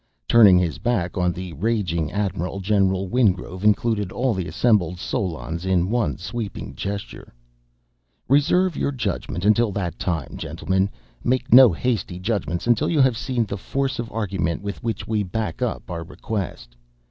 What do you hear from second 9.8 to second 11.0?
time, gentlemen,